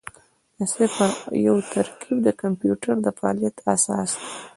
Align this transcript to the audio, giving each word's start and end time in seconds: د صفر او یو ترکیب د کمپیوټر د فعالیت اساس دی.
د 0.57 0.59
صفر 0.73 1.09
او 1.29 1.35
یو 1.47 1.55
ترکیب 1.73 2.17
د 2.23 2.29
کمپیوټر 2.41 2.95
د 3.01 3.07
فعالیت 3.17 3.55
اساس 3.73 4.09
دی. 4.19 4.25